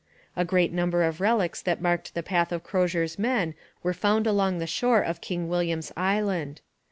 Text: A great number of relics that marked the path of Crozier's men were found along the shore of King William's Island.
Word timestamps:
A 0.35 0.43
great 0.43 0.73
number 0.73 1.03
of 1.03 1.21
relics 1.21 1.61
that 1.61 1.79
marked 1.79 2.15
the 2.15 2.23
path 2.23 2.51
of 2.51 2.63
Crozier's 2.63 3.19
men 3.19 3.53
were 3.83 3.93
found 3.93 4.25
along 4.25 4.57
the 4.57 4.65
shore 4.65 5.01
of 5.03 5.21
King 5.21 5.47
William's 5.47 5.91
Island. 5.95 6.59